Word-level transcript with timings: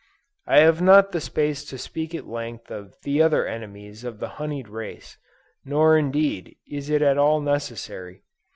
_I 0.51 0.61
have 0.61 0.81
not 0.81 1.11
the 1.11 1.21
space 1.21 1.63
to 1.65 1.77
speak 1.77 2.15
at 2.15 2.25
length 2.25 2.71
of 2.71 2.95
the 3.03 3.21
other 3.21 3.45
enemies 3.45 4.03
of 4.03 4.17
the 4.17 4.29
honied 4.41 4.67
race: 4.67 5.15
nor 5.63 5.95
indeed 5.95 6.55
is 6.67 6.89
it 6.89 7.03
at 7.03 7.19
all 7.19 7.39
necessary. 7.39 8.23